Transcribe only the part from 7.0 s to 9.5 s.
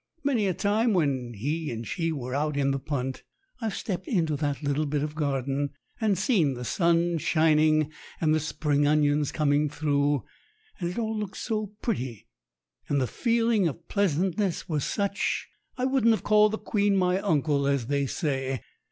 shining and the spring onions